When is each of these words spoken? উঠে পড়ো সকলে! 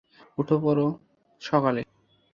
উঠে 0.37 0.55
পড়ো 0.63 0.87
সকলে! 1.41 1.81